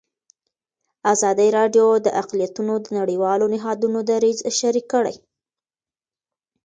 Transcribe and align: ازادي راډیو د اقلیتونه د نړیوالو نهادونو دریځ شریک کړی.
ازادي 1.13 1.47
راډیو 1.57 1.87
د 2.05 2.07
اقلیتونه 2.21 2.73
د 2.79 2.87
نړیوالو 2.99 3.45
نهادونو 3.53 3.99
دریځ 4.09 4.37
شریک 4.59 4.85
کړی. 4.93 5.15